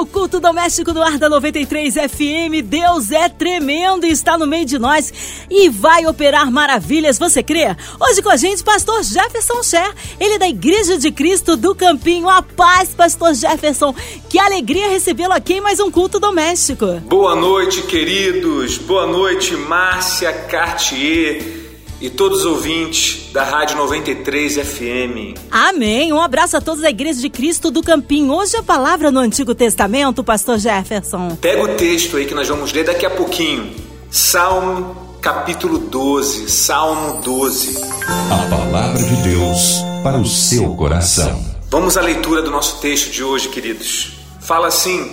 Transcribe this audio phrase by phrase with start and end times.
[0.00, 2.64] O culto doméstico do ar da 93 FM.
[2.64, 5.12] Deus é tremendo e está no meio de nós
[5.50, 7.18] e vai operar maravilhas.
[7.18, 7.76] Você crê?
[8.00, 9.94] Hoje com a gente, pastor Jefferson Cher.
[10.18, 12.30] Ele é da Igreja de Cristo do Campinho.
[12.30, 13.94] A paz, pastor Jefferson.
[14.30, 16.86] Que alegria recebê-lo aqui em mais um culto doméstico.
[17.00, 18.78] Boa noite, queridos.
[18.78, 21.59] Boa noite, Márcia Cartier
[22.00, 25.38] e todos os ouvintes da Rádio 93 FM.
[25.50, 26.12] Amém.
[26.12, 28.32] Um abraço a todos da Igreja de Cristo do Campinho.
[28.32, 31.36] Hoje a palavra no Antigo Testamento, pastor Jefferson.
[31.36, 33.70] Pega o texto aí que nós vamos ler daqui a pouquinho.
[34.10, 37.76] Salmo capítulo 12, Salmo 12.
[38.06, 41.44] A palavra de Deus para o seu coração.
[41.68, 44.12] Vamos à leitura do nosso texto de hoje, queridos.
[44.40, 45.12] Fala assim: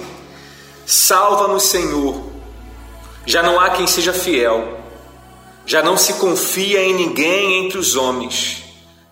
[0.85, 2.23] Salva-nos, Senhor.
[3.25, 4.77] Já não há quem seja fiel
[5.67, 8.63] já não se confia em ninguém entre os homens.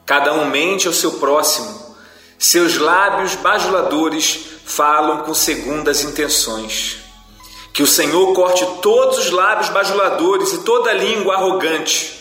[0.06, 1.94] Cada um mente ao seu próximo.
[2.40, 6.98] Seus lábios bajuladores falam com segundas intenções.
[7.74, 12.14] Que o Senhor corte todos os lábios bajuladores e toda língua arrogante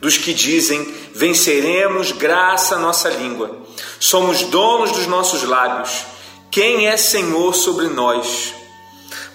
[0.00, 3.50] dos que dizem: venceremos graça à nossa língua.
[3.98, 6.04] Somos donos dos nossos lábios.
[6.48, 8.54] Quem é Senhor sobre nós?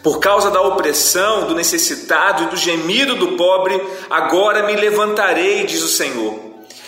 [0.02, 5.83] Por causa da opressão, do necessitado e do gemido do pobre, agora me levantarei, diz
[5.83, 6.39] o Senhor.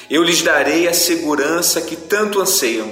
[0.09, 2.89] Eu lhes darei a segurança que tanto anseiam.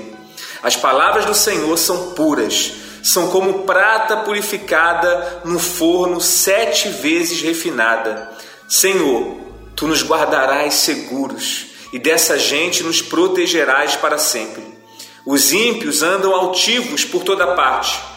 [0.61, 8.29] As palavras do Senhor são puras, são como prata purificada no forno sete vezes refinada.
[8.67, 9.37] Senhor,
[9.73, 14.63] tu nos guardarás seguros e dessa gente nos protegerás para sempre.
[15.25, 18.08] Os ímpios andam altivos por toda parte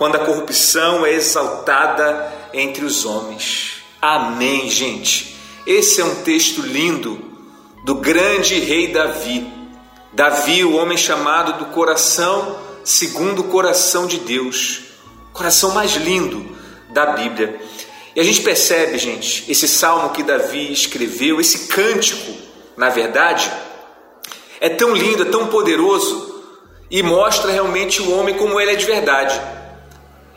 [0.00, 3.82] quando a corrupção é exaltada entre os homens.
[4.00, 5.36] Amém, gente.
[5.66, 7.22] Esse é um texto lindo
[7.84, 9.46] do grande rei Davi.
[10.10, 14.84] Davi, o homem chamado do coração segundo o coração de Deus,
[15.34, 16.56] coração mais lindo
[16.88, 17.60] da Bíblia.
[18.16, 22.32] E a gente percebe, gente, esse salmo que Davi escreveu, esse cântico,
[22.74, 23.52] na verdade,
[24.62, 26.42] é tão lindo, é tão poderoso
[26.90, 29.59] e mostra realmente o homem como ele é de verdade.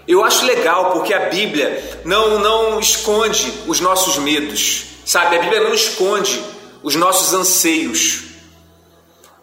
[0.07, 5.37] Eu acho legal porque a Bíblia não, não esconde os nossos medos, sabe?
[5.37, 6.41] A Bíblia não esconde
[6.81, 8.23] os nossos anseios.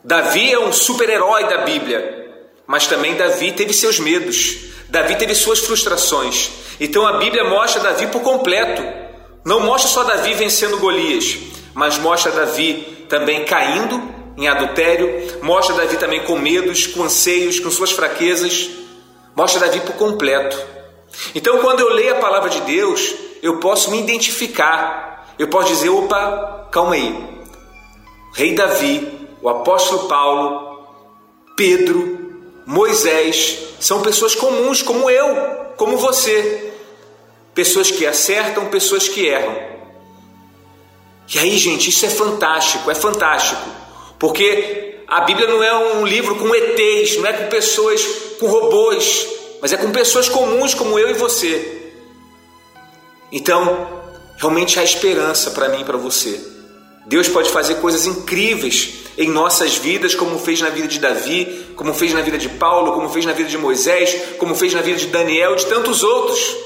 [0.04, 2.30] Davi é um super-herói da Bíblia,
[2.66, 4.56] mas também Davi teve seus medos,
[4.88, 6.50] Davi teve suas frustrações.
[6.78, 8.82] Então a Bíblia mostra Davi por completo.
[9.44, 11.38] Não mostra só Davi vencendo Golias,
[11.74, 14.02] mas mostra Davi também caindo
[14.36, 18.70] em adultério, mostra Davi também com medos, com anseios, com suas fraquezas.
[19.34, 20.58] Mostra Davi por completo.
[21.34, 25.34] Então, quando eu leio a palavra de Deus, eu posso me identificar.
[25.38, 27.40] Eu posso dizer: opa, calma aí.
[28.34, 30.86] Rei Davi, o apóstolo Paulo,
[31.56, 32.32] Pedro,
[32.66, 35.34] Moisés são pessoas comuns, como eu,
[35.76, 36.72] como você.
[37.54, 39.70] Pessoas que acertam, pessoas que erram.
[41.32, 43.62] E aí, gente, isso é fantástico, é fantástico.
[44.18, 48.00] Porque a Bíblia não é um livro com ETs, não é com pessoas,
[48.38, 49.26] com robôs,
[49.60, 51.90] mas é com pessoas comuns como eu e você.
[53.32, 53.88] Então,
[54.36, 56.40] realmente há esperança para mim e para você.
[57.06, 61.92] Deus pode fazer coisas incríveis em nossas vidas, como fez na vida de Davi, como
[61.92, 64.96] fez na vida de Paulo, como fez na vida de Moisés, como fez na vida
[64.96, 66.56] de Daniel e de tantos outros.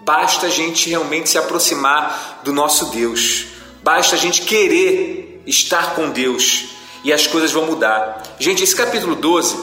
[0.00, 3.44] Basta a gente realmente se aproximar do nosso Deus.
[3.82, 6.72] Basta a gente querer estar com Deus
[7.04, 8.22] e as coisas vão mudar.
[8.38, 9.56] Gente, esse capítulo 12,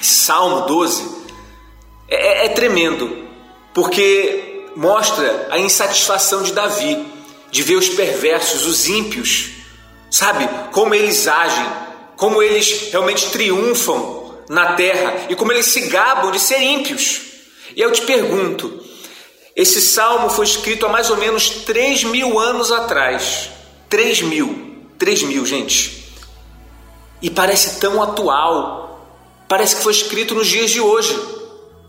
[0.00, 1.08] esse Salmo 12,
[2.08, 3.24] é, é, é tremendo,
[3.72, 7.06] porque mostra a insatisfação de Davi,
[7.50, 9.50] de ver os perversos, os ímpios,
[10.10, 10.48] sabe?
[10.72, 11.66] Como eles agem,
[12.16, 17.20] como eles realmente triunfam na terra e como eles se gabam de ser ímpios.
[17.76, 18.82] E eu te pergunto,
[19.54, 23.50] esse salmo foi escrito há mais ou menos 3 mil anos atrás.
[23.88, 25.97] 3 mil, 3 mil, gente
[27.20, 29.06] e parece tão atual.
[29.48, 31.18] Parece que foi escrito nos dias de hoje.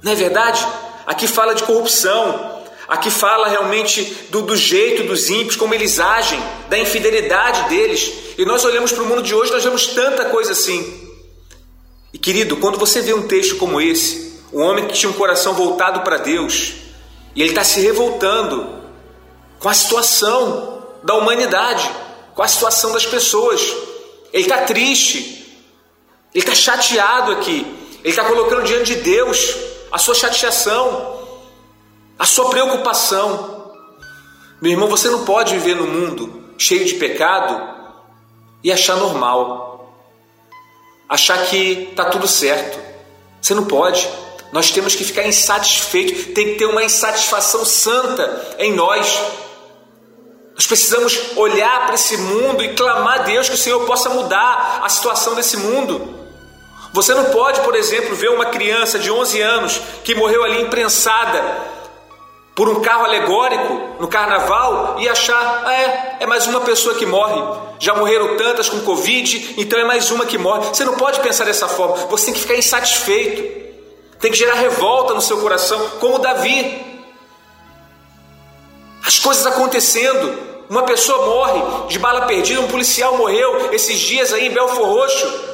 [0.01, 0.65] Não é verdade?
[1.05, 6.41] Aqui fala de corrupção, aqui fala realmente do, do jeito dos ímpios, como eles agem,
[6.69, 8.11] da infidelidade deles.
[8.37, 11.09] E nós olhamos para o mundo de hoje, nós vemos tanta coisa assim.
[12.13, 15.53] E querido, quando você vê um texto como esse, um homem que tinha um coração
[15.53, 16.73] voltado para Deus,
[17.35, 18.79] e ele está se revoltando
[19.59, 21.89] com a situação da humanidade,
[22.33, 23.61] com a situação das pessoas,
[24.31, 25.63] ele está triste,
[26.33, 27.65] ele está chateado aqui,
[28.01, 29.55] ele está colocando diante de Deus
[29.91, 31.17] a sua chateação.
[32.17, 33.71] a sua preocupação.
[34.61, 37.79] Meu irmão, você não pode viver no mundo cheio de pecado
[38.61, 39.95] e achar normal,
[41.07, 42.77] achar que está tudo certo.
[43.41, 44.05] Você não pode.
[44.51, 49.17] Nós temos que ficar insatisfeitos, tem que ter uma insatisfação santa em nós.
[50.59, 54.81] Nós precisamos olhar para esse mundo e clamar a Deus que o Senhor possa mudar
[54.83, 56.19] a situação desse mundo.
[56.91, 61.41] Você não pode, por exemplo, ver uma criança de 11 anos que morreu ali imprensada
[62.53, 67.05] por um carro alegórico no carnaval e achar, ah, é, é mais uma pessoa que
[67.05, 67.41] morre.
[67.79, 70.67] Já morreram tantas com Covid, então é mais uma que morre.
[70.67, 71.95] Você não pode pensar dessa forma.
[72.07, 73.43] Você tem que ficar insatisfeito.
[74.19, 76.85] Tem que gerar revolta no seu coração, como Davi.
[79.05, 80.48] As coisas acontecendo.
[80.69, 85.49] Uma pessoa morre de bala perdida, um policial morreu esses dias aí em Belfor Roxo.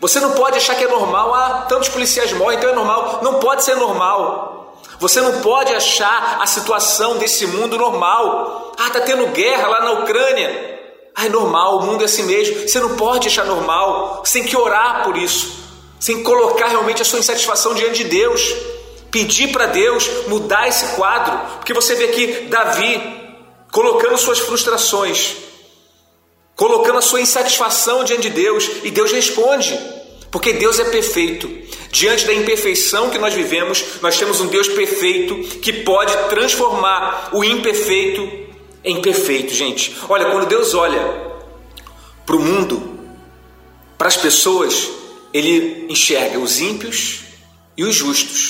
[0.00, 3.18] Você não pode achar que é normal, ah, tantos policiais morrem, então é normal.
[3.20, 4.78] Não pode ser normal.
[5.00, 8.72] Você não pode achar a situação desse mundo normal.
[8.78, 10.78] Ah, está tendo guerra lá na Ucrânia.
[11.16, 12.68] Ah, é normal, o mundo é assim mesmo.
[12.68, 14.22] Você não pode achar normal.
[14.24, 15.58] Você tem que orar por isso.
[15.98, 18.54] Você tem que colocar realmente a sua insatisfação diante de Deus.
[19.10, 21.38] Pedir para Deus mudar esse quadro.
[21.56, 23.18] Porque você vê aqui Davi
[23.70, 25.36] colocando suas frustrações,
[26.56, 28.68] colocando a sua insatisfação diante de Deus.
[28.84, 29.78] E Deus responde.
[30.30, 31.48] Porque Deus é perfeito.
[31.90, 37.42] Diante da imperfeição que nós vivemos, nós temos um Deus perfeito que pode transformar o
[37.42, 38.48] imperfeito
[38.84, 39.96] em perfeito, gente.
[40.08, 41.00] Olha, quando Deus olha
[42.24, 42.98] para o mundo,
[43.96, 44.88] para as pessoas,
[45.32, 47.20] Ele enxerga os ímpios
[47.76, 48.47] e os justos, os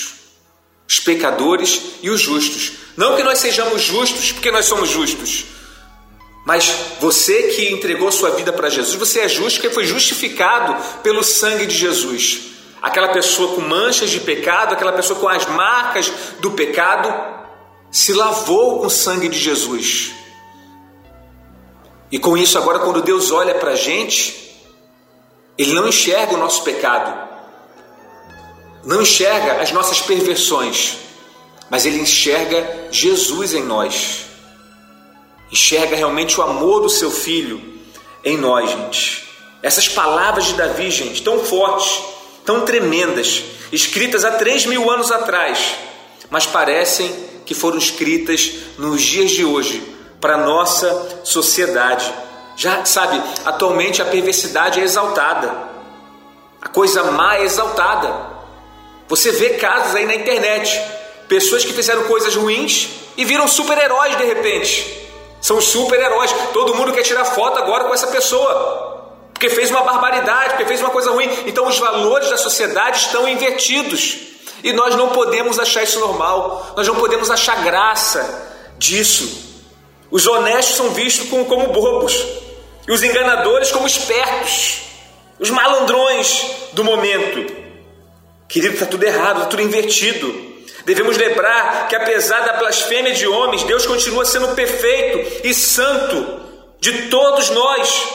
[1.09, 2.73] pecadores e os justos.
[2.95, 5.47] Não que nós sejamos justos porque nós somos justos,
[6.45, 6.71] mas
[7.01, 11.65] você que entregou sua vida para Jesus, você é justo porque foi justificado pelo sangue
[11.65, 12.41] de Jesus.
[12.83, 17.13] Aquela pessoa com manchas de pecado, aquela pessoa com as marcas do pecado,
[17.91, 20.13] se lavou com o sangue de Jesus.
[22.11, 24.55] E com isso, agora, quando Deus olha para a gente,
[25.57, 27.28] Ele não enxerga o nosso pecado,
[28.85, 30.99] não enxerga as nossas perversões,
[31.71, 34.27] mas Ele enxerga Jesus em nós,
[35.51, 37.63] enxerga realmente o amor do Seu Filho
[38.25, 39.29] em nós, gente.
[39.63, 42.03] Essas palavras de Davi, gente, tão fortes
[42.49, 45.75] tão tremendas, escritas há três mil anos atrás,
[46.31, 47.15] mas parecem
[47.45, 49.83] que foram escritas nos dias de hoje
[50.19, 52.11] para a nossa sociedade.
[52.57, 55.55] Já sabe, atualmente a perversidade é exaltada,
[56.63, 58.38] a coisa má é exaltada.
[59.09, 60.81] Você vê casos aí na internet,
[61.29, 65.09] pessoas que fizeram coisas ruins e viram super-heróis de repente.
[65.41, 66.35] São super-heróis.
[66.53, 68.99] Todo mundo quer tirar foto agora com essa pessoa
[69.39, 71.31] porque fez uma barbaridade, porque fez uma coisa ruim.
[71.47, 74.17] Então os valores da sociedade estão invertidos.
[74.65, 79.47] E nós não podemos achar isso normal, nós não podemos achar graça disso.
[80.11, 82.21] Os honestos são vistos como, como bobos,
[82.89, 84.81] e os enganadores como espertos,
[85.39, 87.68] os malandrões do momento.
[88.49, 90.49] Querido, está tudo errado, está tudo invertido.
[90.87, 96.41] Devemos lembrar que apesar da blasfêmia de homens, Deus continua sendo perfeito e santo
[96.81, 98.09] de todos nós.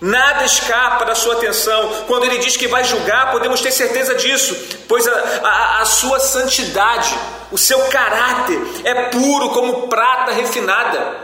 [0.00, 2.04] Nada escapa da sua atenção.
[2.06, 4.56] Quando ele diz que vai julgar, podemos ter certeza disso,
[4.88, 7.12] pois a, a, a, sua santidade,
[7.50, 11.16] o seu caráter é puro como prata refinada.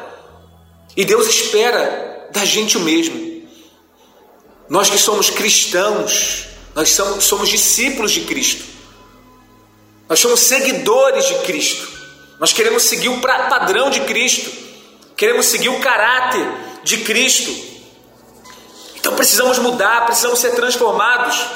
[0.96, 3.46] E Deus espera da gente o mesmo.
[4.68, 8.62] Nós que somos cristãos, nós somos, somos discípulos de Cristo,
[10.06, 11.88] nós somos seguidores de Cristo,
[12.38, 14.50] nós queremos seguir o padrão de Cristo,
[15.16, 16.46] queremos seguir o caráter
[16.84, 17.50] de Cristo.
[18.94, 21.46] Então precisamos mudar, precisamos ser transformados.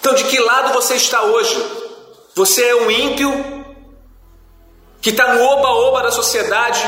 [0.00, 1.54] Então, de que lado você está hoje?
[2.34, 3.30] Você é um ímpio
[5.02, 6.80] que está no oba-oba da sociedade?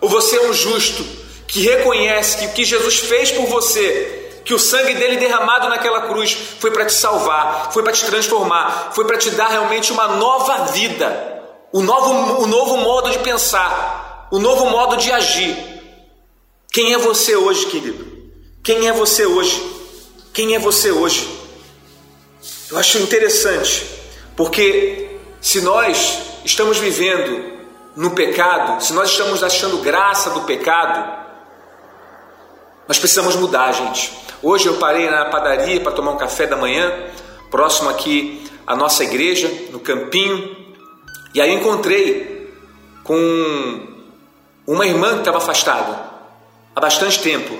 [0.00, 1.04] Ou você é um justo
[1.46, 6.08] que reconhece que o que Jesus fez por você, que o sangue dele derramado naquela
[6.08, 10.08] cruz foi para te salvar, foi para te transformar, foi para te dar realmente uma
[10.08, 11.42] nova vida,
[11.72, 15.56] o novo, o novo modo de pensar, o novo modo de agir?
[16.72, 18.06] Quem é você hoje, querido?
[18.62, 19.60] Quem é você hoje?
[20.32, 21.28] Quem é você hoje?
[22.70, 23.84] Eu acho interessante,
[24.36, 27.58] porque se nós estamos vivendo
[27.96, 31.20] no pecado, se nós estamos achando graça do pecado,
[32.86, 34.12] nós precisamos mudar, gente.
[34.42, 36.90] Hoje eu parei na padaria para tomar um café da manhã,
[37.50, 40.56] próximo aqui à nossa igreja, no Campinho,
[41.34, 42.50] e aí encontrei
[43.04, 43.86] com
[44.66, 46.10] uma irmã que estava afastada
[46.74, 47.54] há bastante tempo.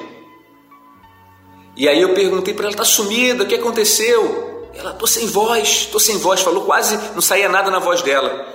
[1.77, 4.71] E aí eu perguntei para ela, tá sumida, o que aconteceu?
[4.75, 8.47] Ela, tô sem voz, tô sem voz, falou quase, não saía nada na voz dela.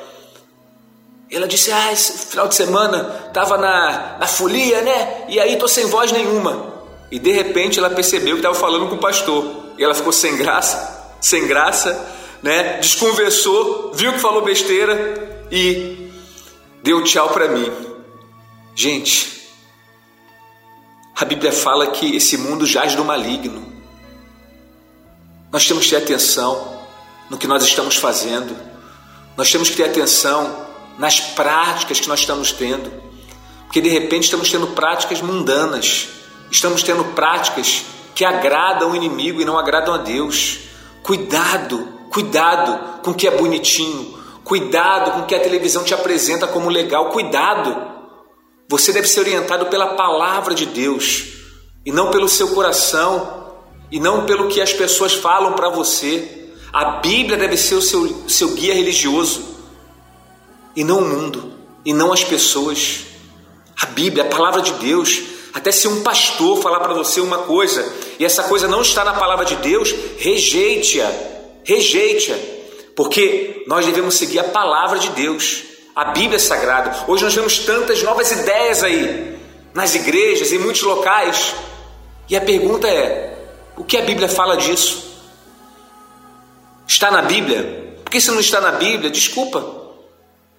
[1.29, 5.25] Ela disse: Ah, esse final de semana estava na, na folia, né?
[5.27, 6.75] E aí tô sem voz nenhuma.
[7.15, 9.67] E de repente ela percebeu que estava falando com o pastor.
[9.77, 12.77] E ela ficou sem graça, sem graça, né?
[12.79, 16.12] Desconversou, viu que falou besteira e
[16.84, 17.72] deu tchau para mim.
[18.75, 19.48] Gente,
[21.15, 23.65] a Bíblia fala que esse mundo jaz do maligno.
[25.50, 26.84] Nós temos que ter atenção
[27.29, 28.53] no que nós estamos fazendo.
[29.38, 30.67] Nós temos que ter atenção
[30.98, 32.91] nas práticas que nós estamos tendo.
[33.63, 36.10] Porque de repente estamos tendo práticas mundanas,
[36.55, 40.59] estamos tendo práticas que agradam o inimigo e não agradam a Deus.
[41.03, 46.47] Cuidado, cuidado com o que é bonitinho, cuidado com o que a televisão te apresenta
[46.47, 47.93] como legal, cuidado.
[48.69, 51.25] Você deve ser orientado pela palavra de Deus
[51.85, 53.53] e não pelo seu coração
[53.91, 56.53] e não pelo que as pessoas falam para você.
[56.71, 59.55] A Bíblia deve ser o seu, seu guia religioso
[60.75, 61.53] e não o mundo,
[61.85, 63.01] e não as pessoas.
[63.79, 67.89] A Bíblia, a palavra de Deus, até se um pastor falar para você uma coisa
[68.19, 71.09] e essa coisa não está na palavra de Deus, rejeite-a,
[71.63, 72.35] rejeite-a,
[72.93, 75.63] porque nós devemos seguir a palavra de Deus,
[75.95, 77.05] a Bíblia sagrada.
[77.07, 79.39] Hoje nós vemos tantas novas ideias aí,
[79.74, 81.55] nas igrejas, em muitos locais,
[82.29, 83.38] e a pergunta é:
[83.77, 85.05] o que a Bíblia fala disso?
[86.85, 87.95] Está na Bíblia?
[88.03, 89.65] Porque se não está na Bíblia, desculpa,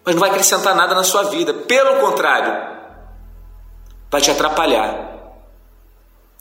[0.02, 1.52] mas não vai acrescentar nada na sua vida.
[1.52, 2.75] Pelo contrário,
[4.10, 5.14] vai te atrapalhar.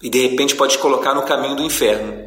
[0.02, 2.26] E de repente pode te colocar no caminho do inferno.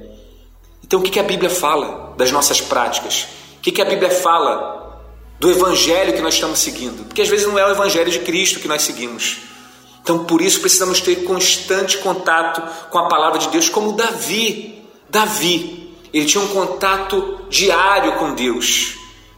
[0.83, 3.28] Então o que a Bíblia fala das nossas práticas?
[3.59, 5.02] O que a Bíblia fala
[5.38, 7.04] do evangelho que nós estamos seguindo?
[7.04, 9.38] Porque às vezes não é o evangelho de Cristo que nós seguimos.
[10.02, 14.83] Então por isso precisamos ter constante contato com a palavra de Deus, como Davi.
[15.09, 18.95] Davi, ele tinha um contato diário com Deus.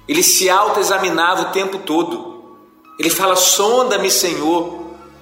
[0.07, 2.57] Ele se autoexaminava o tempo todo.
[2.99, 4.80] Ele fala: sonda-me, Senhor,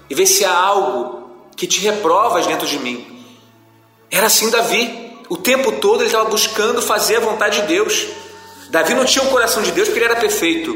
[0.09, 3.25] e vê se há algo que te reprovas dentro de mim.
[4.11, 5.09] Era assim Davi.
[5.29, 8.07] O tempo todo ele estava buscando fazer a vontade de Deus.
[8.71, 10.75] Davi não tinha o coração de Deus porque ele era perfeito,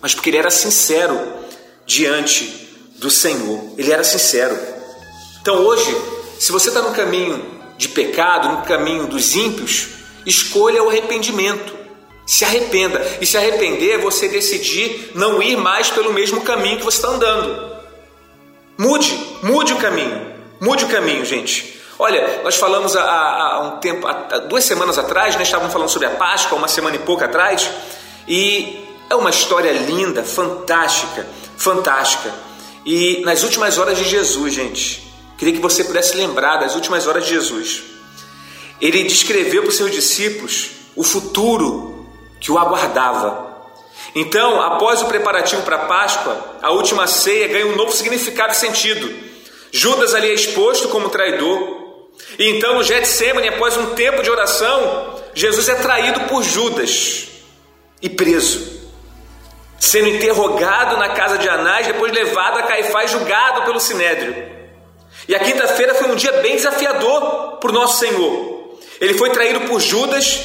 [0.00, 1.18] mas porque ele era sincero
[1.84, 3.72] diante do Senhor.
[3.76, 4.56] Ele era sincero.
[5.40, 5.96] Então hoje,
[6.38, 7.44] se você está no caminho
[7.76, 9.88] de pecado, no caminho dos ímpios,
[10.26, 11.76] escolha o arrependimento.
[12.26, 13.00] Se arrependa.
[13.20, 17.08] E se arrepender é você decidir não ir mais pelo mesmo caminho que você está
[17.08, 17.77] andando.
[18.78, 20.34] Mude, mude o caminho.
[20.60, 21.80] Mude o caminho, gente.
[21.98, 26.06] Olha, nós falamos há, há um tempo, há duas semanas atrás, né, estávamos falando sobre
[26.06, 27.68] a Páscoa, uma semana e pouco atrás,
[28.28, 32.32] e é uma história linda, fantástica, fantástica.
[32.86, 37.24] E nas últimas horas de Jesus, gente, queria que você pudesse lembrar das últimas horas
[37.24, 37.82] de Jesus.
[38.80, 42.06] Ele descreveu para os seus discípulos o futuro
[42.38, 43.47] que o aguardava.
[44.14, 48.56] Então, após o preparativo para a Páscoa, a última ceia ganha um novo significado e
[48.56, 49.12] sentido.
[49.70, 52.08] Judas ali é exposto como traidor.
[52.38, 57.28] E então, no Getsemane, após um tempo de oração, Jesus é traído por Judas
[58.00, 58.78] e preso.
[59.78, 64.34] Sendo interrogado na casa de Anás, depois levado a Caifás, julgado pelo Sinédrio.
[65.28, 68.78] E a quinta-feira foi um dia bem desafiador para o nosso Senhor.
[69.00, 70.40] Ele foi traído por Judas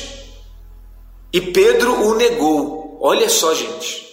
[1.32, 2.83] e Pedro o negou.
[3.06, 4.08] Olha só, gente.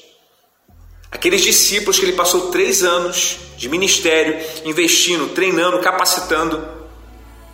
[1.12, 6.66] Aqueles discípulos que ele passou três anos de ministério, investindo, treinando, capacitando,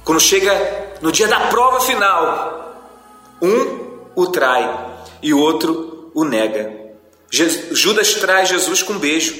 [0.02, 2.96] quando chega no dia da prova final,
[3.42, 6.72] um o trai e o outro o nega.
[7.30, 9.36] Judas traz Jesus com um beijo.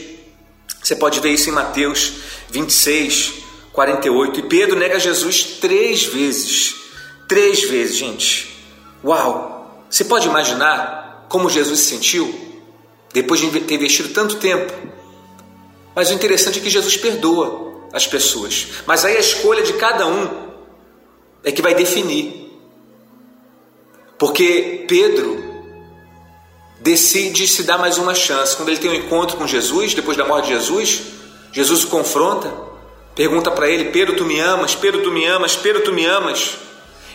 [0.83, 2.13] Você pode ver isso em Mateus
[2.51, 3.37] 26,
[3.73, 4.41] 48.
[4.41, 6.75] E Pedro nega Jesus três vezes.
[7.27, 8.55] Três vezes, gente.
[9.03, 9.87] Uau!
[9.89, 10.96] Você pode imaginar
[11.29, 12.35] como Jesus se sentiu
[13.13, 14.73] depois de ter investido tanto tempo?
[15.95, 18.69] Mas o interessante é que Jesus perdoa as pessoas.
[18.87, 20.47] Mas aí a escolha de cada um
[21.43, 22.53] é que vai definir.
[24.19, 25.43] Porque Pedro
[26.81, 28.57] decide se dar mais uma chance.
[28.57, 31.03] Quando ele tem um encontro com Jesus, depois da morte de Jesus,
[31.53, 32.53] Jesus o confronta,
[33.15, 34.75] pergunta para ele: Pedro, tu me amas?
[34.75, 35.57] Pedro, tu me amas?
[35.57, 36.59] Pedro, tu me amas?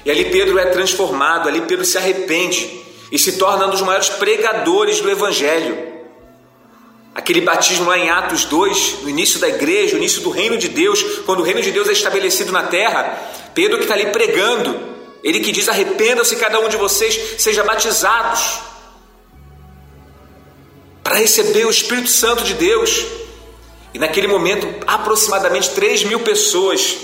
[0.03, 4.09] E ali Pedro é transformado, ali Pedro se arrepende e se torna um dos maiores
[4.09, 5.91] pregadores do Evangelho.
[7.13, 10.69] Aquele batismo lá em Atos 2, no início da igreja, no início do reino de
[10.69, 13.19] Deus, quando o reino de Deus é estabelecido na terra,
[13.53, 14.79] Pedro que está ali pregando,
[15.21, 18.61] ele que diz: arrependam-se cada um de vocês, seja batizados,
[21.03, 23.05] para receber o Espírito Santo de Deus.
[23.93, 26.95] E naquele momento, aproximadamente 3 mil pessoas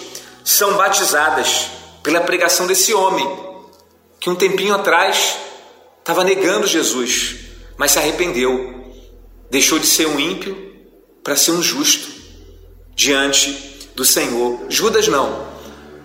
[0.41, 1.67] são batizadas
[2.01, 3.29] pela pregação desse homem,
[4.21, 5.35] que um tempinho atrás
[6.07, 7.35] estava negando Jesus,
[7.75, 8.75] mas se arrependeu.
[9.51, 10.55] deixou de ser um ímpio
[11.21, 12.09] para ser um justo
[12.95, 14.67] diante do Senhor.
[14.69, 15.45] Judas não.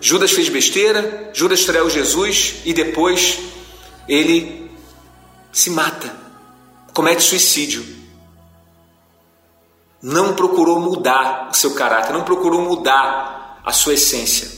[0.00, 3.38] Judas fez besteira, Judas traiu Jesus e depois
[4.08, 4.68] ele
[5.52, 6.12] se mata,
[6.92, 7.86] comete suicídio.
[10.02, 14.50] Não procurou mudar o seu caráter, não procurou mudar a sua essência.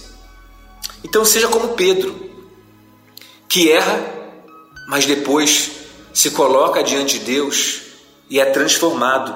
[1.04, 2.30] Então seja como Pedro,
[3.46, 4.24] que erra,
[4.87, 5.71] mas depois
[6.12, 7.83] se coloca diante de Deus
[8.31, 9.35] e é transformado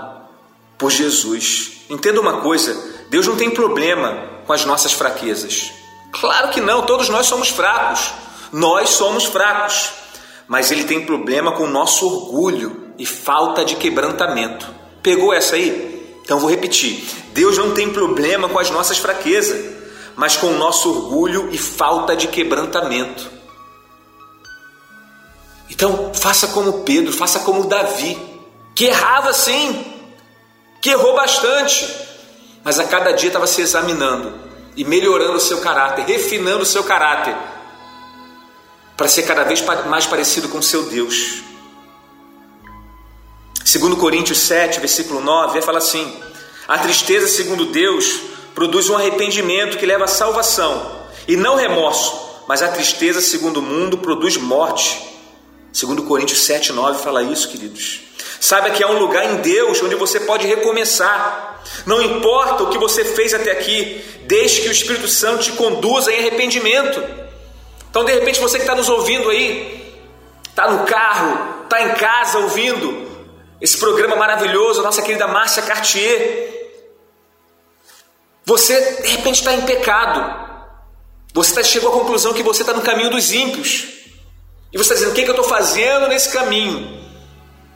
[0.77, 1.73] por Jesus.
[1.91, 2.77] Entenda uma coisa:
[3.11, 5.71] Deus não tem problema com as nossas fraquezas.
[6.13, 8.13] Claro que não, todos nós somos fracos.
[8.53, 9.91] Nós somos fracos.
[10.47, 14.67] Mas Ele tem problema com o nosso orgulho e falta de quebrantamento.
[15.03, 16.17] Pegou essa aí?
[16.23, 19.75] Então vou repetir: Deus não tem problema com as nossas fraquezas,
[20.17, 23.38] mas com o nosso orgulho e falta de quebrantamento.
[25.71, 28.19] Então, faça como Pedro, faça como Davi,
[28.75, 29.85] que errava sim,
[30.81, 31.87] que errou bastante,
[32.65, 34.33] mas a cada dia estava se examinando
[34.77, 37.37] e melhorando o seu caráter, refinando o seu caráter,
[38.97, 41.43] para ser cada vez mais parecido com o seu Deus.
[43.65, 46.11] Segundo Coríntios 7, versículo 9, fala assim:
[46.67, 48.21] A tristeza, segundo Deus,
[48.55, 53.63] produz um arrependimento que leva à salvação, e não remorso, mas a tristeza, segundo o
[53.63, 55.18] mundo, produz morte.
[55.73, 58.01] Segundo Coríntios 7, 9 fala isso, queridos.
[58.41, 61.63] Saiba que há um lugar em Deus onde você pode recomeçar.
[61.85, 66.13] Não importa o que você fez até aqui, deixe que o Espírito Santo te conduza
[66.13, 67.03] em arrependimento.
[67.91, 69.95] Então, de repente, você que está nos ouvindo aí,
[70.49, 73.09] está no carro, está em casa ouvindo
[73.61, 76.77] esse programa maravilhoso, nossa querida Márcia Cartier.
[78.45, 80.49] Você, de repente, está em pecado.
[81.35, 83.98] Você tá, chegou à conclusão que você está no caminho dos ímpios.
[84.73, 86.99] E você está dizendo: o que, é que eu estou fazendo nesse caminho?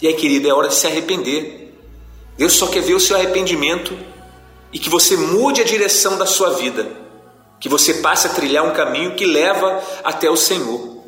[0.01, 1.73] E aí, querido, é hora de se arrepender.
[2.37, 3.97] Deus só quer ver o seu arrependimento
[4.73, 6.89] e que você mude a direção da sua vida,
[7.61, 11.03] que você passe a trilhar um caminho que leva até o Senhor.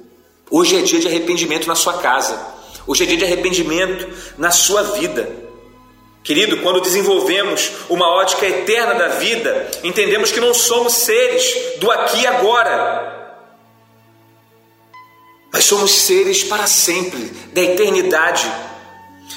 [0.50, 2.40] Hoje é dia de arrependimento na sua casa,
[2.86, 4.06] hoje é dia de arrependimento
[4.36, 5.28] na sua vida.
[6.22, 12.22] Querido, quando desenvolvemos uma ótica eterna da vida, entendemos que não somos seres do aqui
[12.22, 13.13] e agora,
[15.54, 18.44] mas somos seres para sempre, da eternidade.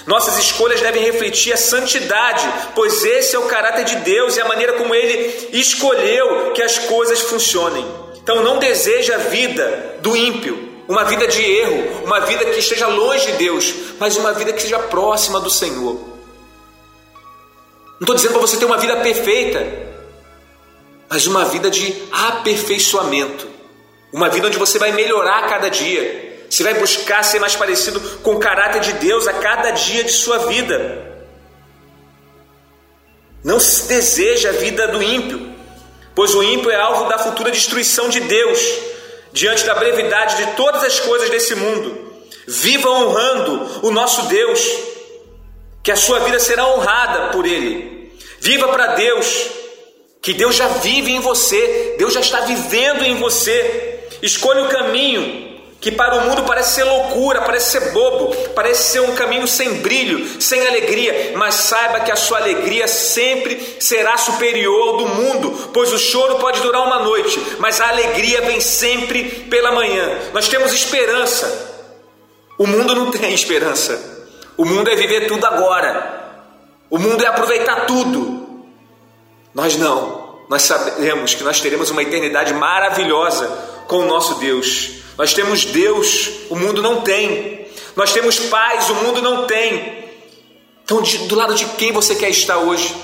[0.08, 4.48] Nossas escolhas devem refletir a santidade, pois esse é o caráter de Deus e a
[4.48, 7.86] maneira como ele escolheu que as coisas funcionem.
[8.16, 12.88] Então não deseja a vida do ímpio, uma vida de erro, uma vida que esteja
[12.88, 16.00] longe de Deus, mas uma vida que seja próxima do Senhor.
[18.00, 19.72] Não estou dizendo para você ter uma vida perfeita,
[21.08, 23.57] mas uma vida de aperfeiçoamento,
[24.12, 28.00] uma vida onde você vai melhorar a cada dia, você vai buscar ser mais parecido
[28.20, 31.06] com o caráter de Deus a cada dia de sua vida.
[33.44, 35.54] Não se deseja a vida do ímpio,
[36.16, 38.60] pois o ímpio é alvo da futura destruição de Deus,
[39.32, 42.08] diante da brevidade de todas as coisas desse mundo.
[42.48, 44.60] Viva honrando o nosso Deus,
[45.84, 48.12] que a sua vida será honrada por Ele.
[48.40, 49.48] Viva para Deus,
[50.22, 53.87] que Deus já vive em você, Deus já está vivendo em você.
[54.22, 59.00] Escolha o caminho que para o mundo parece ser loucura, parece ser bobo, parece ser
[59.02, 64.90] um caminho sem brilho, sem alegria, mas saiba que a sua alegria sempre será superior
[64.90, 69.24] ao do mundo, pois o choro pode durar uma noite, mas a alegria vem sempre
[69.50, 70.10] pela manhã.
[70.34, 71.76] Nós temos esperança.
[72.58, 74.18] O mundo não tem esperança.
[74.58, 76.26] O mundo é viver tudo agora.
[76.90, 78.66] O mundo é aproveitar tudo.
[79.54, 80.26] Nós não.
[80.50, 84.92] Nós sabemos que nós teremos uma eternidade maravilhosa com o nosso Deus.
[85.18, 87.68] Nós temos Deus, o mundo não tem.
[87.96, 90.06] Nós temos paz, o mundo não tem.
[90.84, 92.96] Então, do lado de quem você quer estar hoje?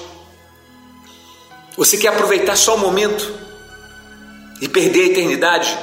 [1.76, 3.34] Você quer aproveitar só o momento
[4.62, 5.78] e perder a eternidade?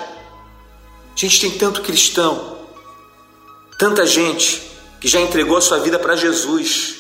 [1.15, 2.59] A gente tem tanto cristão,
[3.79, 4.63] tanta gente
[5.01, 6.97] que já entregou a sua vida para Jesus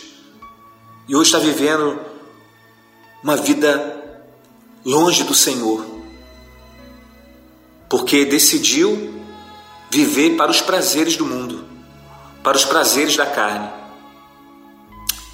[1.09, 1.99] e hoje está vivendo
[3.23, 4.25] uma vida
[4.85, 5.85] longe do Senhor,
[7.91, 9.21] porque decidiu
[9.91, 11.65] viver para os prazeres do mundo,
[12.41, 13.69] para os prazeres da carne.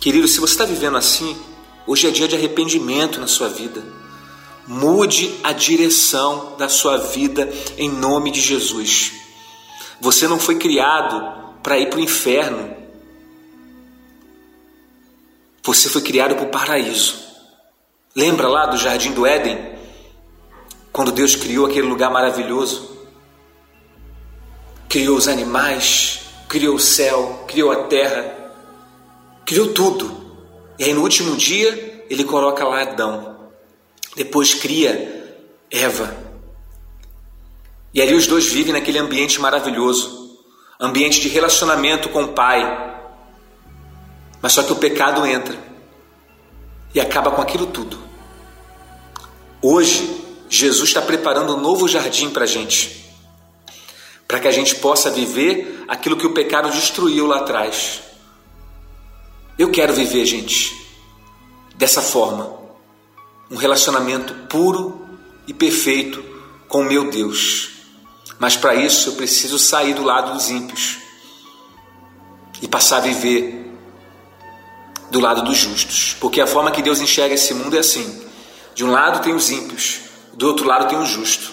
[0.01, 1.37] Querido, se você está vivendo assim,
[1.87, 3.85] hoje é dia de arrependimento na sua vida.
[4.67, 9.13] Mude a direção da sua vida em nome de Jesus.
[10.01, 12.75] Você não foi criado para ir para o inferno.
[15.63, 17.17] Você foi criado para o paraíso.
[18.15, 19.76] Lembra lá do jardim do Éden?
[20.97, 22.97] Quando Deus criou aquele lugar maravilhoso?
[24.89, 28.35] criou os animais, criou o céu, criou a terra.
[29.45, 30.11] criou tudo.
[30.79, 33.51] E aí no último dia ele coloca lá Adão.
[34.17, 35.37] Depois cria
[35.71, 36.17] Eva.
[37.93, 40.41] E ali os dois vivem naquele ambiente maravilhoso,
[40.81, 42.63] ambiente de relacionamento com o Pai.
[44.41, 45.59] Mas só que o pecado entra
[46.95, 47.99] e acaba com aquilo tudo.
[49.61, 53.05] Hoje, Jesus está preparando um novo jardim para a gente,
[54.27, 58.03] para que a gente possa viver aquilo que o pecado destruiu lá atrás.
[59.59, 60.75] Eu quero viver, gente,
[61.75, 62.53] dessa forma,
[63.51, 65.09] um relacionamento puro
[65.47, 66.23] e perfeito
[66.69, 67.71] com o meu Deus.
[68.39, 70.99] Mas para isso eu preciso sair do lado dos ímpios
[72.61, 73.65] e passar a viver
[75.11, 78.23] do lado dos justos, porque a forma que Deus enxerga esse mundo é assim:
[78.75, 80.01] de um lado tem os ímpios,
[80.37, 81.51] do outro lado tem o justo.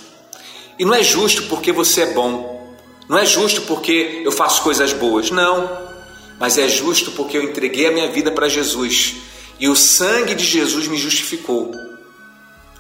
[0.77, 2.75] E não é justo porque você é bom,
[3.07, 5.69] não é justo porque eu faço coisas boas, não,
[6.39, 9.15] mas é justo porque eu entreguei a minha vida para Jesus
[9.59, 11.71] e o sangue de Jesus me justificou.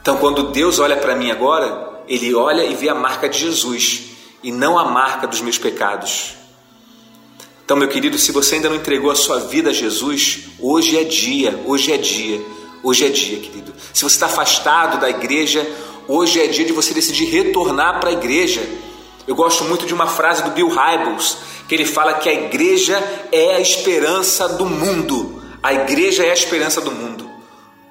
[0.01, 4.01] Então, quando Deus olha para mim agora, Ele olha e vê a marca de Jesus
[4.43, 6.33] e não a marca dos meus pecados.
[7.63, 11.05] Então, meu querido, se você ainda não entregou a sua vida a Jesus, hoje é
[11.05, 12.41] dia, hoje é dia,
[12.83, 13.73] hoje é dia, querido.
[13.93, 15.65] Se você está afastado da igreja,
[16.07, 18.61] hoje é dia de você decidir retornar para a igreja.
[19.27, 21.37] Eu gosto muito de uma frase do Bill Hybels,
[21.67, 22.97] que ele fala que a igreja
[23.31, 25.41] é a esperança do mundo.
[25.61, 27.29] A igreja é a esperança do mundo.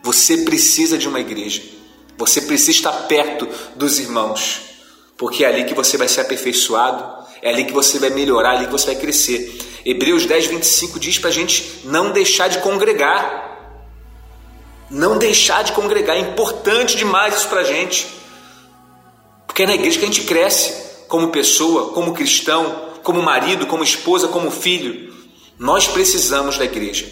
[0.03, 1.63] Você precisa de uma igreja.
[2.19, 4.61] Você precisa estar perto dos irmãos,
[5.17, 8.57] porque é ali que você vai ser aperfeiçoado é ali que você vai melhorar, é
[8.59, 9.59] ali que você vai crescer.
[9.85, 13.52] Hebreus 10, 25 diz para a gente não deixar de congregar.
[14.93, 16.17] Não deixar de congregar.
[16.17, 18.07] É importante demais isso para gente.
[19.47, 23.83] Porque é na igreja que a gente cresce como pessoa, como cristão, como marido, como
[23.83, 25.13] esposa, como filho.
[25.59, 27.07] Nós precisamos da igreja.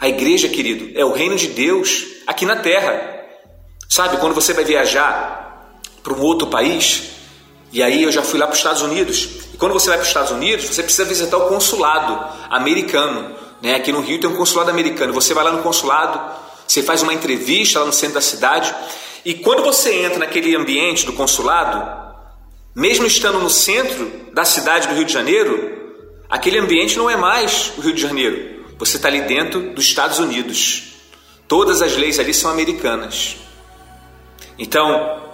[0.00, 3.26] A igreja, querido, é o reino de Deus aqui na terra.
[3.88, 7.02] Sabe, quando você vai viajar para um outro país,
[7.72, 9.28] e aí eu já fui lá para os Estados Unidos,
[9.58, 12.16] quando você vai para os Estados Unidos, você precisa visitar o consulado
[12.48, 13.34] americano.
[13.60, 13.74] Né?
[13.74, 15.12] Aqui no Rio tem um consulado americano.
[15.12, 16.20] Você vai lá no consulado,
[16.68, 18.74] você faz uma entrevista lá no centro da cidade.
[19.24, 21.98] E quando você entra naquele ambiente do consulado,
[22.74, 25.96] mesmo estando no centro da cidade do Rio de Janeiro,
[26.28, 28.66] aquele ambiente não é mais o Rio de Janeiro.
[28.78, 30.92] Você está ali dentro dos Estados Unidos.
[31.48, 33.36] Todas as leis ali são americanas.
[34.58, 35.32] Então,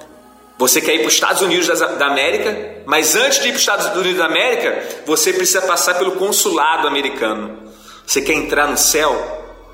[0.57, 3.62] você quer ir para os Estados Unidos da América, mas antes de ir para os
[3.62, 7.73] Estados Unidos da América, você precisa passar pelo consulado americano.
[8.07, 9.12] Você quer entrar no céu,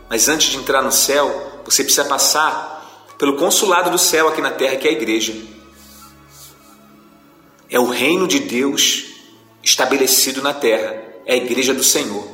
[0.09, 2.81] mas antes de entrar no céu, você precisa passar
[3.19, 5.35] pelo consulado do céu aqui na terra, que é a igreja.
[7.69, 9.05] É o reino de Deus
[9.63, 12.27] estabelecido na terra, é a igreja do Senhor.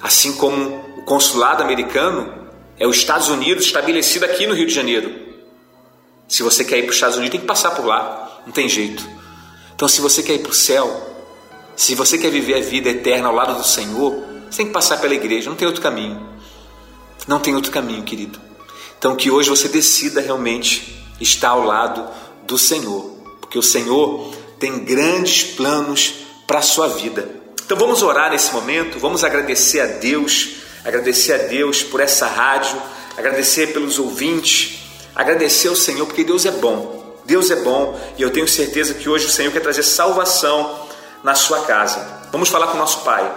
[0.00, 2.32] Assim como o consulado americano
[2.78, 5.12] é os Estados Unidos estabelecido aqui no Rio de Janeiro.
[6.28, 8.68] Se você quer ir para os Estados Unidos, tem que passar por lá, não tem
[8.68, 9.04] jeito.
[9.74, 11.26] Então, se você quer ir para o céu,
[11.74, 15.00] se você quer viver a vida eterna ao lado do Senhor, você tem que passar
[15.00, 16.37] pela igreja, não tem outro caminho.
[17.28, 18.40] Não tem outro caminho, querido.
[18.98, 22.04] Então, que hoje você decida realmente estar ao lado
[22.44, 26.14] do Senhor, porque o Senhor tem grandes planos
[26.46, 27.28] para a sua vida.
[27.64, 32.80] Então, vamos orar nesse momento, vamos agradecer a Deus, agradecer a Deus por essa rádio,
[33.16, 34.78] agradecer pelos ouvintes
[35.18, 36.96] agradecer ao Senhor, porque Deus é bom.
[37.24, 40.86] Deus é bom e eu tenho certeza que hoje o Senhor quer trazer salvação
[41.22, 42.28] na sua casa.
[42.30, 43.30] Vamos falar com o nosso Pai.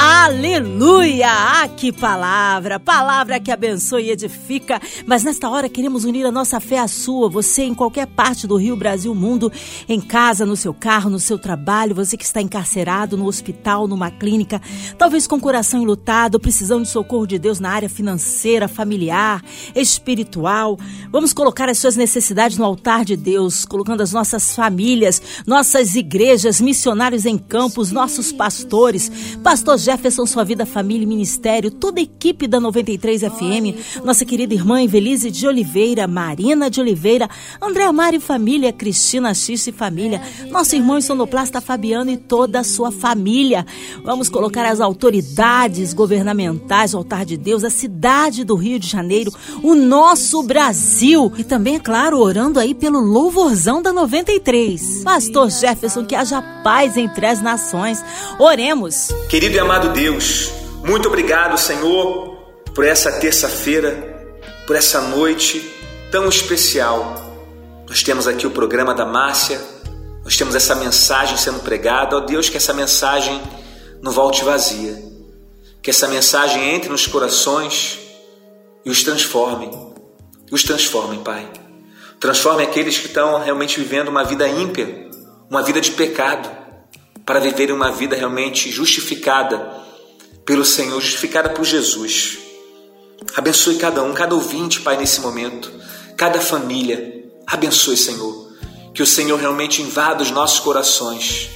[0.00, 1.26] Aleluia!
[1.28, 2.78] Ah, que palavra!
[2.78, 4.80] Palavra que abençoa e edifica.
[5.04, 7.28] Mas nesta hora queremos unir a nossa fé à sua.
[7.28, 9.50] Você em qualquer parte do Rio, Brasil, mundo,
[9.88, 14.08] em casa, no seu carro, no seu trabalho, você que está encarcerado no hospital, numa
[14.08, 14.62] clínica,
[14.96, 19.42] talvez com o coração enlutado, precisando de socorro de Deus na área financeira, familiar,
[19.74, 20.78] espiritual.
[21.10, 26.60] Vamos colocar as suas necessidades no altar de Deus, colocando as nossas famílias, nossas igrejas,
[26.60, 29.10] missionários em campos, nossos pastores,
[29.42, 34.52] pastor Jefferson, sua vida, família e ministério, toda a equipe da 93 FM, nossa querida
[34.52, 37.26] irmã Evelise de Oliveira, Marina de Oliveira,
[37.58, 40.20] André Mari família, Cristina X e família,
[40.50, 43.64] nosso irmão sonoplasta Fabiano e toda a sua família.
[44.04, 49.32] Vamos colocar as autoridades governamentais, o altar de Deus, a cidade do Rio de Janeiro,
[49.62, 55.02] o nosso Brasil e também, é claro, orando aí pelo louvorzão da 93.
[55.02, 58.04] Pastor Jefferson, que haja paz entre as nações.
[58.38, 59.08] Oremos.
[59.30, 60.50] Querido e amado Deus,
[60.84, 62.36] muito obrigado, Senhor,
[62.74, 64.26] por essa terça-feira,
[64.66, 65.72] por essa noite
[66.10, 67.24] tão especial.
[67.88, 69.60] Nós temos aqui o programa da Márcia,
[70.24, 72.16] nós temos essa mensagem sendo pregada.
[72.16, 73.40] Ó Deus, que essa mensagem
[74.02, 75.02] não volte vazia.
[75.80, 77.98] Que essa mensagem entre nos corações
[78.84, 79.70] e os transforme.
[80.50, 81.48] Os transforme, Pai.
[82.20, 85.08] Transforme aqueles que estão realmente vivendo uma vida ímpia,
[85.48, 86.57] uma vida de pecado,
[87.24, 89.78] para viverem uma vida realmente justificada
[90.44, 92.38] pelo Senhor, justificada por Jesus.
[93.36, 95.70] Abençoe cada um, cada ouvinte, Pai, nesse momento,
[96.16, 97.24] cada família.
[97.46, 98.48] Abençoe, Senhor.
[98.94, 101.50] Que o Senhor realmente invada os nossos corações,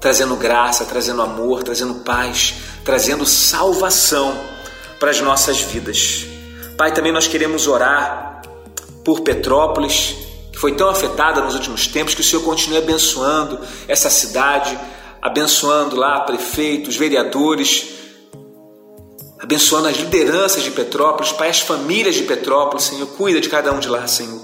[0.00, 2.54] trazendo graça, trazendo amor, trazendo paz,
[2.84, 4.38] trazendo salvação
[4.98, 6.26] para as nossas vidas.
[6.76, 8.42] Pai, também nós queremos orar
[9.04, 10.16] por Petrópolis,
[10.64, 14.78] foi tão afetada nos últimos tempos, que o Senhor continue abençoando essa cidade,
[15.20, 17.84] abençoando lá prefeitos, vereadores,
[19.38, 23.78] abençoando as lideranças de Petrópolis, Pai, as famílias de Petrópolis, Senhor, cuida de cada um
[23.78, 24.40] de lá, Senhor.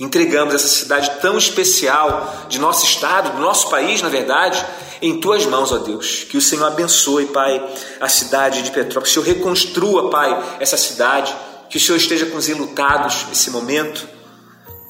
[0.00, 4.64] Entregamos essa cidade tão especial de nosso estado, do nosso país, na verdade,
[5.02, 6.24] em tuas mãos, ó Deus.
[6.24, 7.62] Que o Senhor abençoe, Pai,
[8.00, 9.12] a cidade de Petrópolis.
[9.12, 11.36] Que o Senhor reconstrua, Pai, essa cidade.
[11.68, 14.13] Que o Senhor esteja com os enlutados nesse momento,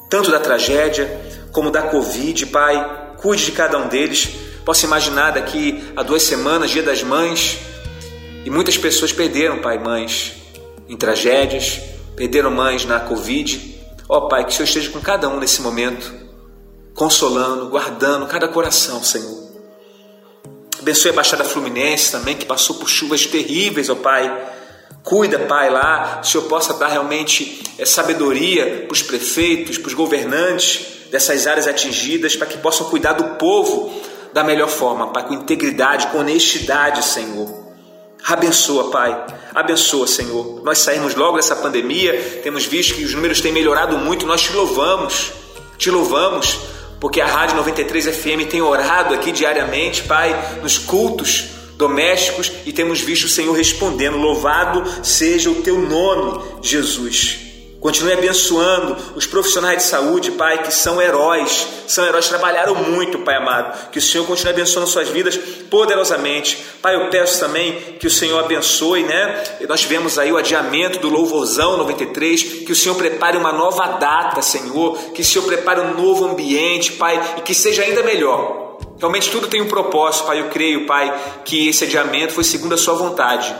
[0.09, 1.09] tanto da tragédia
[1.51, 3.15] como da Covid, Pai.
[3.17, 4.29] Cuide de cada um deles.
[4.65, 7.59] Posso imaginar daqui a duas semanas, Dia das Mães,
[8.43, 10.33] e muitas pessoas perderam, Pai, mães
[10.87, 11.79] em tragédias,
[12.15, 13.75] perderam mães na Covid.
[14.07, 16.13] Ó oh, Pai, que o Senhor esteja com cada um nesse momento,
[16.93, 19.45] consolando, guardando cada coração, Senhor.
[20.79, 24.51] Abençoe a Baixada Fluminense também, que passou por chuvas terríveis, ó oh, Pai.
[25.05, 29.89] Cuida, Pai, lá, que o Senhor possa dar realmente é, sabedoria para os prefeitos, para
[29.89, 33.93] os governantes dessas áreas atingidas, para que possam cuidar do povo
[34.33, 37.47] da melhor forma, Pai, com integridade, com honestidade, Senhor.
[38.25, 39.25] Abençoa, Pai.
[39.53, 40.63] Abençoa, Senhor.
[40.63, 44.25] Nós saímos logo dessa pandemia, temos visto que os números têm melhorado muito.
[44.25, 45.31] Nós te louvamos,
[45.77, 46.57] te louvamos,
[46.99, 53.01] porque a Rádio 93 FM tem orado aqui diariamente, Pai, nos cultos domésticos e temos
[53.01, 57.45] visto o Senhor respondendo: Louvado seja o teu nome, Jesus.
[57.85, 63.35] Continue abençoando os profissionais de saúde, Pai, que são heróis, são heróis, trabalharam muito, Pai
[63.35, 63.91] amado.
[63.91, 65.37] Que o Senhor continue abençoando suas vidas
[65.69, 66.57] poderosamente.
[66.81, 69.43] Pai, eu peço também que o Senhor abençoe, né?
[69.69, 74.41] Nós tivemos aí o adiamento do Louvorzão 93, que o Senhor prepare uma nova data,
[74.41, 78.64] Senhor, que o Senhor prepare um novo ambiente, Pai, e que seja ainda melhor.
[78.99, 80.39] Realmente tudo tem um propósito, Pai.
[80.39, 83.53] Eu creio, Pai, que esse adiamento foi segundo a Sua vontade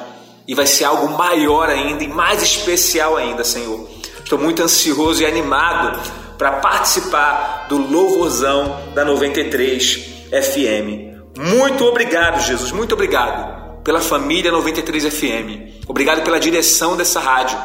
[0.48, 3.88] e vai ser algo maior ainda e mais especial ainda, Senhor.
[4.24, 6.00] Estou muito ansioso e animado
[6.38, 11.16] para participar do louvorzão da 93 FM.
[11.38, 15.86] Muito obrigado, Jesus, muito obrigado pela família 93 FM.
[15.88, 17.58] Obrigado pela direção dessa rádio,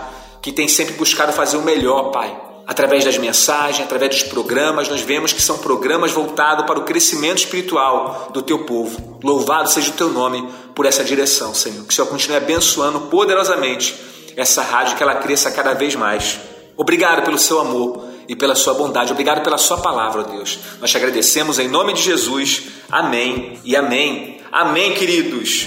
[0.43, 2.50] que tem sempre buscado fazer o melhor, Pai.
[2.67, 7.39] Através das mensagens, através dos programas, nós vemos que são programas voltados para o crescimento
[7.39, 9.19] espiritual do teu povo.
[9.23, 11.85] Louvado seja o teu nome por essa direção, Senhor.
[11.85, 13.95] Que o Senhor continue abençoando poderosamente
[14.37, 16.39] essa rádio, que ela cresça cada vez mais.
[16.77, 19.13] Obrigado pelo seu amor e pela sua bondade.
[19.13, 20.59] Obrigado pela sua palavra, Deus.
[20.81, 22.63] Nós te agradecemos em nome de Jesus.
[22.91, 24.41] Amém e amém.
[24.53, 25.67] Amém, queridos.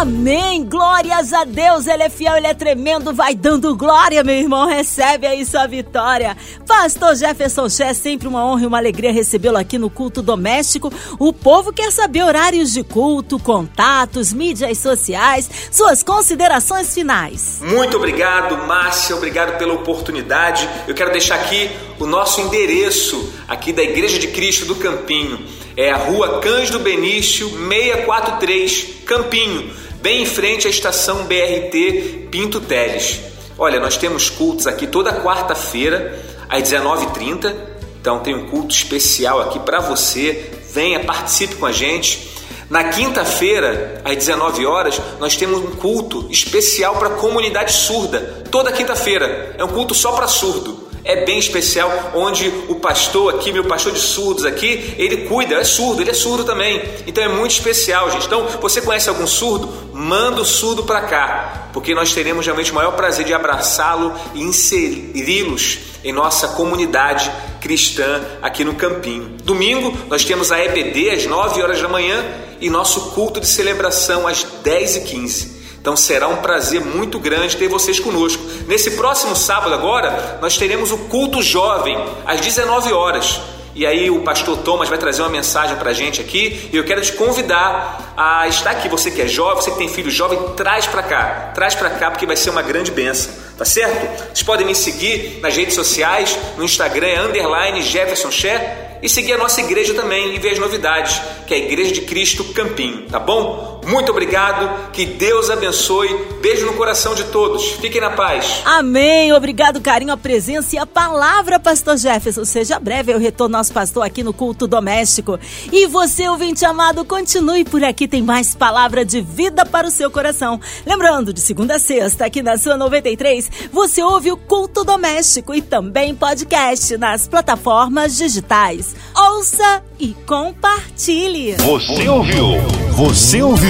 [0.00, 0.64] Amém!
[0.64, 5.26] Glórias a Deus, Ele é fiel, Ele é tremendo, vai dando glória, meu irmão, recebe
[5.26, 6.34] aí sua vitória.
[6.66, 10.90] Pastor Jefferson Ché, sempre uma honra e uma alegria recebê-lo aqui no culto doméstico.
[11.18, 17.60] O povo quer saber horários de culto, contatos, mídias sociais, suas considerações finais.
[17.60, 20.66] Muito obrigado, Márcia, obrigado pela oportunidade.
[20.88, 25.38] Eu quero deixar aqui o nosso endereço aqui da Igreja de Cristo do Campinho.
[25.76, 33.20] É a rua Cândido Benício, 643, Campinho, bem em frente à estação BRT Pinto Teles.
[33.58, 37.54] Olha, nós temos cultos aqui toda quarta-feira, às 19h30.
[38.00, 40.50] Então tem um culto especial aqui para você.
[40.72, 42.30] Venha, participe com a gente.
[42.70, 48.44] Na quinta-feira, às 19 horas, nós temos um culto especial para a comunidade surda.
[48.50, 49.54] Toda quinta-feira.
[49.58, 53.92] É um culto só para surdo é bem especial, onde o pastor aqui, meu pastor
[53.92, 56.82] de surdos aqui, ele cuida, é surdo, ele é surdo também.
[57.06, 58.26] Então é muito especial, gente.
[58.26, 59.68] Então, você conhece algum surdo?
[59.92, 64.42] Manda o surdo para cá, porque nós teremos realmente o maior prazer de abraçá-lo e
[64.42, 69.36] inseri-los em nossa comunidade cristã aqui no Campinho.
[69.42, 72.24] Domingo, nós temos a EBD às 9 horas da manhã
[72.60, 77.56] e nosso culto de celebração às 10 e 15 então será um prazer muito grande
[77.56, 78.42] ter vocês conosco.
[78.66, 83.40] Nesse próximo sábado agora, nós teremos o culto jovem às 19 horas.
[83.74, 86.84] E aí o pastor Thomas vai trazer uma mensagem para a gente aqui e eu
[86.84, 88.88] quero te convidar a estar aqui.
[88.88, 92.10] Você que é jovem, você que tem filho jovem, traz para cá, traz para cá
[92.10, 94.26] porque vai ser uma grande benção, tá certo?
[94.26, 98.60] Vocês podem me seguir nas redes sociais, no Instagram é underline Jefferson Share
[99.02, 102.02] e seguir a nossa igreja também e ver as novidades, que é a Igreja de
[102.02, 103.69] Cristo Campinho, tá bom?
[103.86, 106.08] Muito obrigado, que Deus abençoe.
[106.40, 107.72] Beijo no coração de todos.
[107.72, 108.62] Fiquem na paz.
[108.64, 109.32] Amém.
[109.32, 112.44] Obrigado, carinho, a presença e a palavra, Pastor Jefferson.
[112.44, 115.38] Seja breve, eu retorno nosso pastor aqui no culto doméstico.
[115.72, 120.10] E você, ouvinte amado, continue por aqui, tem mais palavra de vida para o seu
[120.10, 120.60] coração.
[120.86, 125.60] Lembrando, de segunda a sexta, aqui na sua 93, você ouve o culto doméstico e
[125.60, 128.94] também podcast nas plataformas digitais.
[129.16, 131.56] Ouça e compartilhe.
[131.56, 132.46] Você ouviu?
[132.92, 133.69] Você ouviu?